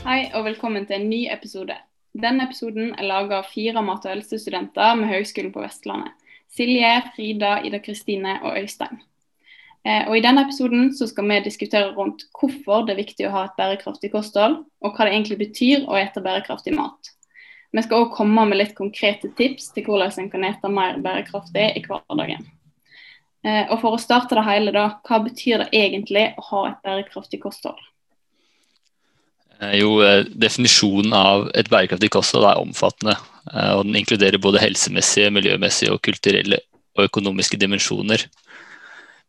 [0.00, 1.74] og velkommen til en ny episode.
[2.16, 6.14] Denne episoden er laga av fire mat- og helsestudenter med Høgskolen på Vestlandet.
[6.48, 9.02] Silje, Frida, Ida Kristine og Øystein.
[9.84, 13.34] Eh, og I denne episoden så skal vi diskutere rundt hvorfor det er viktig å
[13.34, 17.12] ha et bærekraftig kosthold, og hva det egentlig betyr å ete bærekraftig mat.
[17.72, 21.76] Vi skal òg komme med litt konkrete tips til hvordan en kan ete mer bærekraftig
[21.76, 22.48] i hverdagen.
[23.44, 26.84] Eh, og For å starte det hele, da, hva betyr det egentlig å ha et
[26.88, 27.89] bærekraftig kosthold?
[29.60, 33.16] Eh, jo, eh, Definisjonen av et bærekraftig kosthold er omfattende.
[33.52, 36.60] Eh, og Den inkluderer både helsemessige, miljømessige, og kulturelle
[36.96, 38.24] og økonomiske dimensjoner.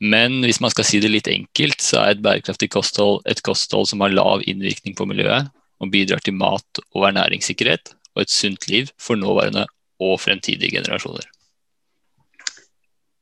[0.00, 3.86] Men hvis man skal si det litt enkelt, så er et bærekraftig kosthold et kosthold
[3.86, 5.48] som har lav innvirkning på miljøet,
[5.80, 9.66] og bidrar til mat- og ernæringssikkerhet og et sunt liv for nåværende
[10.00, 11.24] og fremtidige generasjoner.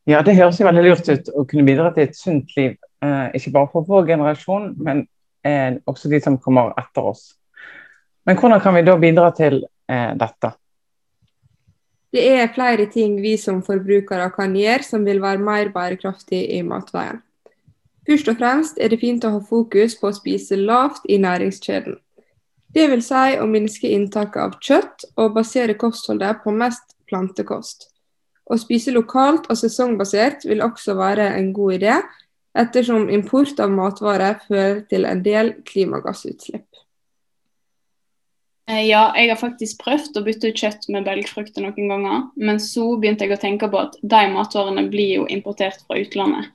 [0.06, 2.77] Ja, Det høres jo veldig lurt ut å kunne bidra til et sunt liv,
[3.34, 5.06] ikke bare for vår generasjon, men
[5.45, 7.33] eh, også de som kommer etter oss.
[8.25, 10.55] Men hvordan kan vi da bidra til eh, dette?
[12.14, 16.62] Det er flere ting vi som forbrukere kan gjøre som vil være mer bærekraftig i
[16.62, 17.20] matveien.
[18.06, 21.97] Først og fremst er det fint å ha fokus på å spise lavt i næringskjeden.
[22.75, 27.89] Det vil si å minske inntaket av kjøtt og basere kostholdet på mest plantekost.
[28.45, 31.95] Å spise lokalt og sesongbasert vil også være en god idé,
[32.58, 36.69] ettersom import av matvarer fører til en del klimagassutslipp.
[38.70, 42.60] Eh, ja, jeg har faktisk prøvd å bytte ut kjøtt med belgfrukter noen ganger, men
[42.62, 46.52] så begynte jeg å tenke på at de matvarene blir jo importert fra utlandet.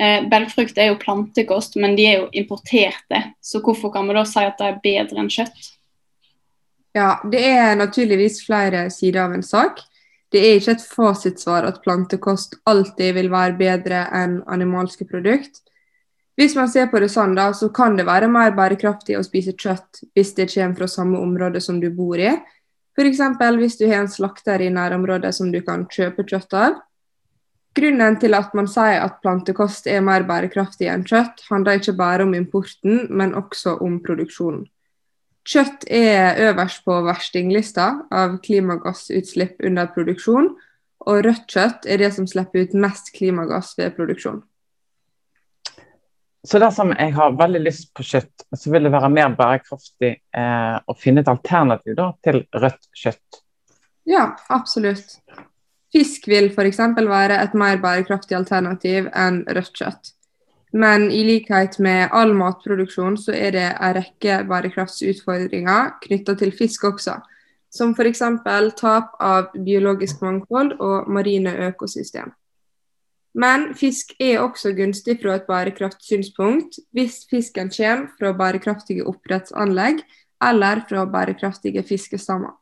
[0.00, 4.24] Eh, belgfrukt er jo plantekost, men de er jo importerte, så hvorfor kan vi da
[4.28, 5.72] si at de er bedre enn kjøtt?
[6.96, 9.82] Ja, det er naturligvis flere sider av en sak.
[10.36, 15.62] Det er ikke et fasitsvar at plantekost alltid vil være bedre enn animalske produkt.
[16.36, 19.54] Hvis man ser på det sånn, da, så kan det være mer bærekraftig å spise
[19.56, 22.34] kjøtt hvis det kommer fra samme område som du bor i.
[22.92, 23.22] F.eks.
[23.56, 26.76] hvis du har en slakter i nærområdet som du kan kjøpe kjøtt av.
[27.76, 32.28] Grunnen til at man sier at plantekost er mer bærekraftig enn kjøtt, handler ikke bare
[32.28, 34.66] om importen, men også om produksjonen.
[35.46, 40.50] Kjøtt er øverst på verstinglista av klimagassutslipp under produksjon,
[41.06, 44.40] og rødt kjøtt er det som slipper ut mest klimagass ved produksjon.
[46.46, 50.76] Så dersom jeg har veldig lyst på kjøtt, så vil det være mer bærekraftig eh,
[50.78, 53.40] å finne et alternativ da, til rødt kjøtt?
[54.06, 55.18] Ja, absolutt.
[55.94, 56.82] Fisk vil f.eks.
[56.98, 60.15] være et mer bærekraftig alternativ enn rødt kjøtt.
[60.76, 66.84] Men i likhet med all matproduksjon, så er det en rekke bærekraftsutfordringer knytta til fisk
[66.84, 67.14] også.
[67.72, 68.22] Som f.eks.
[68.76, 72.34] tap av biologisk mangfold og marine økosystem.
[73.36, 80.00] Men fisk er også gunstig fra et bærekraftsynspunkt hvis fisken kommer fra bærekraftige oppdrettsanlegg
[80.44, 82.52] eller fra bærekraftige fiskestammer.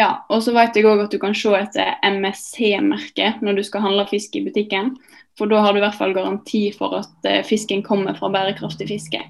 [0.00, 3.84] Ja, og så vet jeg òg at du kan se etter MSC-merket når du skal
[3.84, 4.94] handle fisk i butikken.
[5.36, 8.88] For da har du i hvert fall garanti for at eh, fisken kommer fra bærekraftig
[8.88, 9.20] fiske.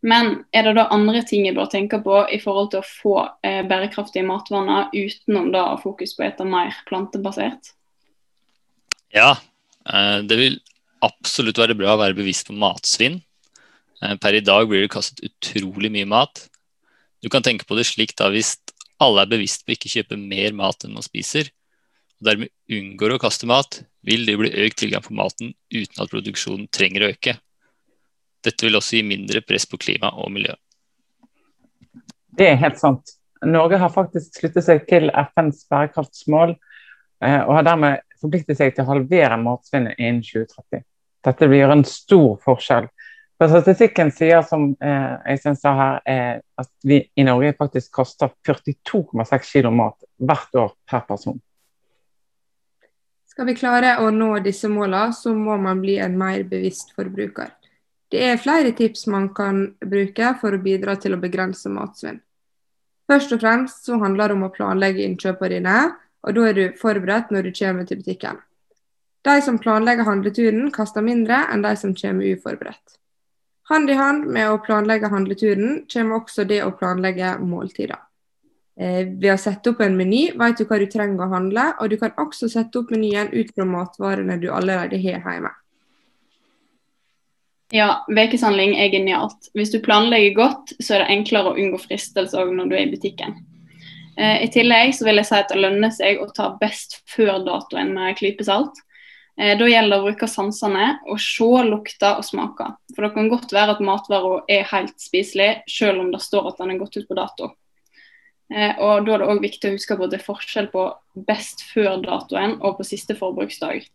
[0.00, 3.14] Men er det da andre ting jeg bør tenke på i forhold til å få
[3.44, 7.72] eh, bærekraftige matvaner utenom da fokus på å spise mer plantebasert?
[9.16, 9.34] Ja,
[9.88, 10.60] eh, det vil
[11.04, 13.20] absolutt være bra å være bevisst på matsvinn.
[14.00, 16.46] Eh, per i dag blir det kastet utrolig mye mat.
[17.20, 18.56] Du kan tenke på det slik da hvis
[19.00, 21.48] alle er bevisst på ikke kjøpe mer mat enn man spiser,
[22.20, 26.12] og dermed unngår å kaste mat, vil det bli økt tilgang på maten uten at
[26.12, 27.36] produksjonen trenger å øke.
[28.44, 30.52] Dette vil også gi mindre press på klima og miljø.
[32.36, 33.16] Det er helt sant.
[33.44, 38.84] Norge har faktisk sluttet seg til FNs bærekraftsmål eh, og har dermed forpliktet seg til
[38.84, 40.84] å halvere matsvinnet innen 2030.
[41.24, 42.88] Dette gjøre en stor forskjell.
[43.40, 49.46] For Statistikken sier som eh, sa her, eh, at vi i Norge faktisk koster 42,6
[49.54, 51.38] kg mat hvert år per person.
[53.32, 57.54] Skal vi klare å nå disse målene, så må man bli en mer bevisst forbruker.
[58.12, 62.20] Det er flere tips man kan bruke for å bidra til å begrense matsvinn.
[63.08, 65.80] Først og fremst så handler det om å planlegge innkjøpene dine,
[66.28, 68.44] og da er du forberedt når du kommer til butikken.
[69.24, 72.99] De som planlegger handleturen, kaster mindre enn de som kommer uforberedt.
[73.70, 78.00] Hand i hand med å planlegge handleturen kommer også det å planlegge måltider.
[78.80, 81.90] Eh, ved å sette opp en meny vet du hva du trenger å handle, og
[81.92, 85.52] du kan også sette opp menyen ut fra matvarene du allerede har hjemme.
[87.70, 89.52] Ja, ukeshandling er genialt.
[89.54, 92.92] Hvis du planlegger godt, så er det enklere å unngå fristelser når du er i
[92.96, 93.36] butikken.
[94.18, 97.94] Eh, I tillegg så vil jeg si at det lønner seg å ta best før-datoen
[97.94, 98.82] med klype salt.
[99.38, 102.66] Eh, da gjelder det å bruke sansene og se, lukte og smake.
[102.94, 106.60] For det kan godt være at matvarer er helt spiselig, selv om det står at
[106.60, 107.52] den er gått ut på dato.
[108.50, 110.88] Eh, og Da er det òg viktig å huske på at det er forskjell på
[111.26, 113.86] best før-datoen og på siste forbruksdag.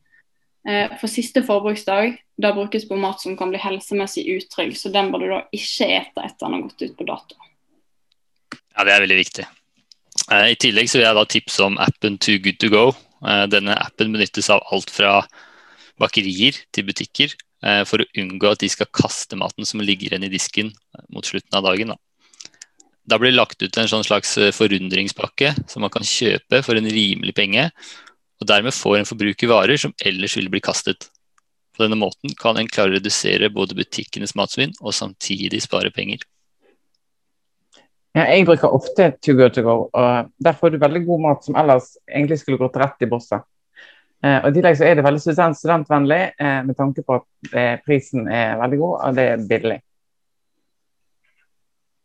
[0.67, 5.11] Eh, for siste forbruksdag da brukes på mat som kan bli helsemessig utrygg, så den
[5.11, 7.35] bør du da ikke ete etter den har gått ut på dato.
[8.75, 9.45] Ja, Det er veldig viktig.
[10.31, 12.85] I tillegg så vil jeg da tipse om appen Too Good To Go.
[13.25, 15.19] Eh, denne appen benyttes av alt fra
[16.01, 17.31] bakerier til butikker
[17.65, 21.05] eh, for å unngå at de skal kaste maten som ligger igjen i disken eh,
[21.13, 21.95] mot slutten av dagen.
[23.05, 26.89] Da, blir det lagt ut en sånn slags forundringspakke som man kan kjøpe for en
[26.89, 27.67] rimelig penge,
[28.41, 31.11] og dermed får en forbruker varer som ellers ville bli kastet.
[31.75, 36.25] På denne måten kan en klare å redusere både butikkenes matsvinn og samtidig spare penger.
[38.15, 41.43] Ja, jeg bruker ofte To Go To Go, og der får du veldig god mat
[41.43, 43.43] som ellers egentlig skulle gått rett i bosset.
[44.23, 45.23] Eh, og I tillegg så er det veldig
[45.59, 49.81] studentvennlig eh, med tanke på at eh, prisen er veldig god og det er billig.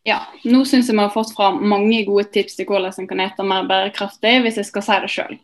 [0.08, 0.18] Ja,
[0.48, 3.46] nå syns jeg vi har fått fra mange gode tips til hvordan en kan ete
[3.46, 5.38] mer bærekraftig, hvis jeg skal si det sjøl.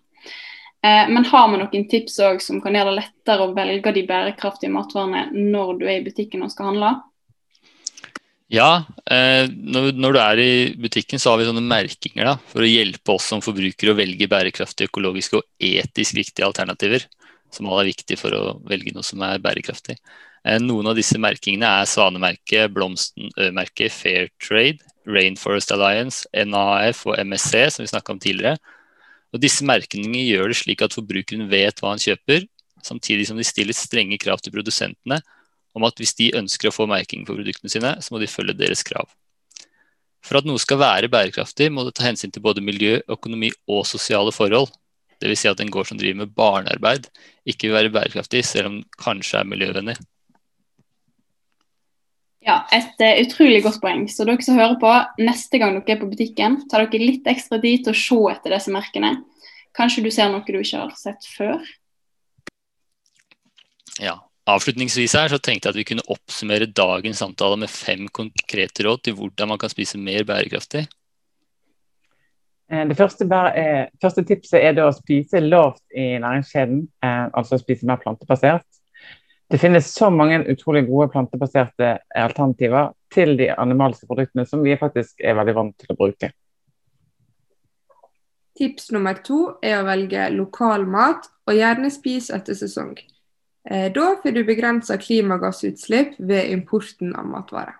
[0.82, 4.06] Eh, men har vi noen tips òg som kan gjøre det lettere å velge de
[4.08, 6.96] bærekraftige matvarene når du er i butikken og skal handle?
[8.52, 12.68] Ja, eh, når, du er i butikken så har vi sånne merkinger da, for å
[12.68, 17.08] hjelpe oss som forbrukere å velge bærekraftige, økologiske og etisk viktige alternativer.
[17.50, 19.98] Som alle er viktig for å velge noe som er bærekraftig.
[20.46, 24.78] Eh, noen av disse merkingene er Svanemerket, Blomsten Ø-merket, Fair Trade,
[25.10, 28.60] Rainforest Alliance, NAF og MSC, som vi snakka om tidligere.
[29.34, 32.46] Og disse merkingene gjør det slik at forbrukeren vet hva han kjøper,
[32.86, 35.18] samtidig som de stiller strenge krav til produsentene
[35.76, 38.56] om at hvis de ønsker å få merking på produktene sine, så må de følge
[38.56, 39.10] deres krav.
[40.24, 43.84] For at noe skal være bærekraftig, må det ta hensyn til både miljø, økonomi og
[43.86, 44.72] sosiale forhold.
[45.22, 45.44] Dvs.
[45.44, 47.06] Si at en gård som driver med barnearbeid,
[47.48, 49.96] ikke vil være bærekraftig, selv om den kanskje er miljøvennlig.
[52.46, 54.04] Ja, Et uh, utrolig godt poeng.
[54.10, 54.92] Så dere som hører på,
[55.22, 58.54] neste gang dere er på butikken, tar dere litt ekstra tid til å se etter
[58.56, 59.16] disse merkene.
[59.76, 61.60] Kanskje du ser noe du ikke har sett før?
[64.02, 68.84] Ja, Avslutningsvis her så tenkte jeg at vi kunne oppsummere dagens samtale med fem konkrete
[68.86, 70.84] råd til hvordan man kan spise mer bærekraftig.
[72.70, 77.86] Eh, det første, er, første tipset er å spise lavt i næringskjeden, eh, altså spise
[77.90, 78.66] mer plantebasert.
[79.50, 85.22] Det finnes så mange utrolig gode plantebaserte alternativer til de animalske produktene som vi faktisk
[85.22, 86.30] er veldig vant til å bruke.
[88.56, 92.96] Tips nummer to er å velge lokal mat, og gjerne spise etter sesong.
[93.70, 97.74] Eh, da får du begrensa klimagassutslipp ved importen av matvarer.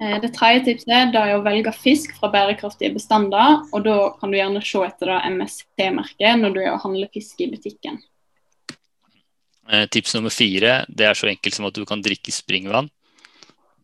[0.00, 3.62] Eh, det tredje tipset er å velge fisk fra bærekraftige bestander.
[3.72, 7.50] og Da kan du gjerne se etter MSC-merket når du er og handler fisk i
[7.50, 8.02] butikken.
[9.70, 12.90] Eh, tips nummer fire det er så enkelt som at du kan drikke springvann.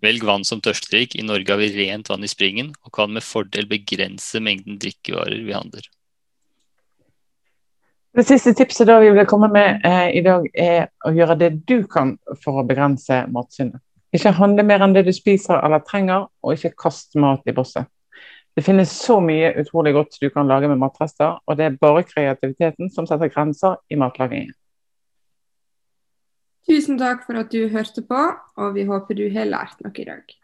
[0.03, 1.17] Velg vann som tørstdrikk.
[1.17, 5.41] I Norge har vi rent vann i springen og kan med fordel begrense mengden drikkevarer
[5.45, 5.89] vi handler.
[8.11, 11.51] Det siste tipset da vi vil komme med eh, i dag, er å gjøre det
[11.71, 13.79] du kan for å begrense matsvinnet.
[14.11, 17.87] Ikke handle mer enn det du spiser eller trenger, og ikke kast mat i bosset.
[18.59, 22.03] Det finnes så mye utrolig godt du kan lage med matrester, og det er bare
[22.03, 24.57] kreativiteten som setter grenser i matlagingen.
[26.67, 28.25] Tusen takk for at du hørte på,
[28.59, 30.40] og vi håper du har lært noe i dag.